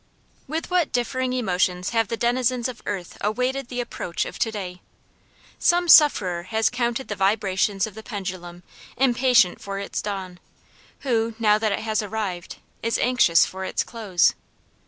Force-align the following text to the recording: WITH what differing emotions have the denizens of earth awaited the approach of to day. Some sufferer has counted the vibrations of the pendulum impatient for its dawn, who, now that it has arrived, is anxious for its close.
WITH 0.47 0.71
what 0.71 0.91
differing 0.91 1.31
emotions 1.31 1.91
have 1.91 2.07
the 2.07 2.17
denizens 2.17 2.67
of 2.67 2.81
earth 2.87 3.19
awaited 3.21 3.67
the 3.67 3.79
approach 3.79 4.25
of 4.25 4.39
to 4.39 4.49
day. 4.51 4.81
Some 5.59 5.87
sufferer 5.87 6.41
has 6.49 6.71
counted 6.71 7.07
the 7.07 7.15
vibrations 7.15 7.85
of 7.85 7.93
the 7.93 8.01
pendulum 8.01 8.63
impatient 8.97 9.61
for 9.61 9.77
its 9.77 10.01
dawn, 10.01 10.39
who, 11.01 11.35
now 11.37 11.59
that 11.59 11.71
it 11.71 11.81
has 11.81 12.01
arrived, 12.01 12.55
is 12.81 12.97
anxious 12.97 13.45
for 13.45 13.63
its 13.63 13.83
close. 13.83 14.33